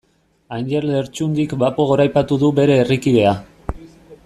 Anjel 0.55 0.87
Lertxundik 0.93 1.53
bapo 1.65 1.85
goraipatu 1.91 2.39
du 2.45 2.51
bere 2.61 2.79
herrikidea. 2.85 3.37